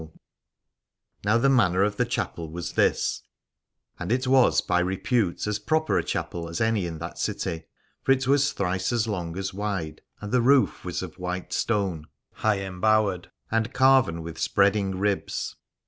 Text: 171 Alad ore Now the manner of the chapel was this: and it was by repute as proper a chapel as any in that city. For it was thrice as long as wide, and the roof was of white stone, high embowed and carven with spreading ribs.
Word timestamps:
171 1.25 1.25
Alad 1.25 1.27
ore 1.27 1.29
Now 1.29 1.37
the 1.39 1.47
manner 1.55 1.83
of 1.83 1.97
the 1.97 2.05
chapel 2.05 2.49
was 2.49 2.71
this: 2.73 3.21
and 3.99 4.11
it 4.11 4.25
was 4.25 4.59
by 4.59 4.79
repute 4.79 5.45
as 5.45 5.59
proper 5.59 5.99
a 5.99 6.03
chapel 6.03 6.49
as 6.49 6.59
any 6.59 6.87
in 6.87 6.97
that 6.97 7.19
city. 7.19 7.67
For 8.01 8.11
it 8.11 8.25
was 8.25 8.51
thrice 8.53 8.91
as 8.91 9.07
long 9.07 9.37
as 9.37 9.53
wide, 9.53 10.01
and 10.19 10.31
the 10.31 10.41
roof 10.41 10.83
was 10.83 11.03
of 11.03 11.19
white 11.19 11.53
stone, 11.53 12.07
high 12.33 12.61
embowed 12.61 13.29
and 13.51 13.73
carven 13.73 14.23
with 14.23 14.39
spreading 14.39 14.97
ribs. 14.97 15.55